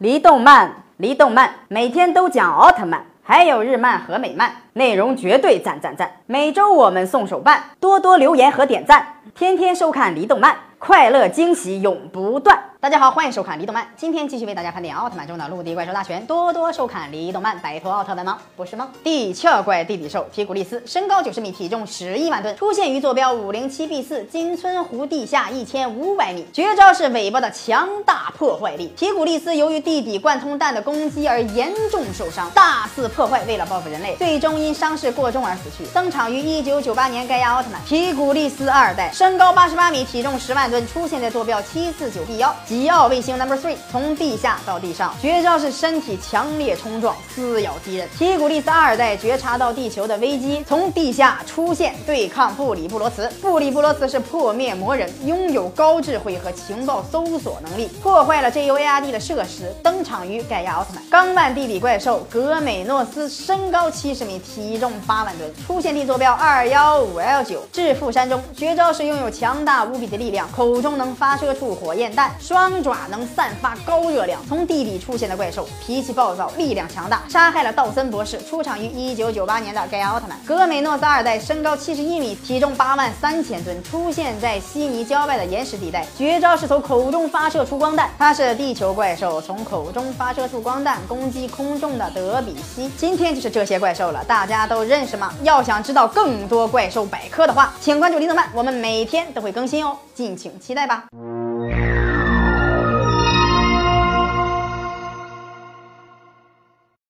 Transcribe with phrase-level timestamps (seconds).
[0.00, 6.10] 离动漫，离动漫，每天都讲奥特曼，还有日漫和美漫，内容绝对赞赞赞。
[6.24, 12.58] 每周我们送手办，多多留言和点赞，天天收看离动漫，快乐惊喜永不断。
[12.80, 13.84] 大家好，欢迎收看《离动漫》。
[13.94, 18.38] 今天继续为大家盘点奥特曼中的陆地怪兽大全，多多收看《离动漫》，摆脱奥特曼吗？
[18.56, 18.88] 不是吗？
[19.04, 26.46] 地壳怪地底兽提古利斯，身高九十米，体重十一万吨，出现于坐标五零七 B 四金村湖地下一千五百米。
[26.54, 28.90] 绝招是尾巴的强大破坏力。
[28.96, 35.84] 提古利斯由于地底贯通弹的攻击而严重受伤，大肆破坏，为了报复人类，最终因伤势过重而死去。
[35.92, 42.56] 登场于一九九八年盖亚奥特曼提古利斯二代，身高八十八米，体重十万吨，出现在坐标七四九 B 幺。
[42.70, 48.08] 吉奥卫星 Number Three 从地下到地上，绝招是身体强烈冲撞，撕咬敌人。
[48.16, 53.28] 提古利斯二代觉察到地球的危机，从地下出现对抗布里布罗茨。
[53.42, 61.02] 布里布罗茨是破灭魔人，拥有高智慧和情报搜索能力，破坏了 JUARD 的设施，登场于盖亚奥特曼。
[61.10, 67.66] 钢腕地底怪兽格美诺斯，身高七十米，体重八万吨，出现地坐标二幺五 L 九。
[67.72, 74.38] 致富山中，绝招是拥有强大无比的力量，口中能发射出火焰弹，双钢爪能散发高热量。
[74.46, 78.38] 从地底出现的怪兽，脾气暴躁，力量强大，杀害了道森博士。
[78.42, 80.38] 出场于一九九八年的盖亚奥特曼。
[80.44, 86.06] 格美诺斯二代，身高七十一米，体重八万三千吨，出现在悉尼郊外的岩石地带。
[86.18, 92.90] 绝招是从口中发射出光弹，它是地球怪兽，从口中发射出光弹攻击空中的德比西。
[92.98, 95.32] 今天就是这些怪兽了，大家都认识吗？
[95.42, 101.04] 要想知道更多怪兽百科的话，请关注李动漫，我们每天都会更新哦，敬请期待吧。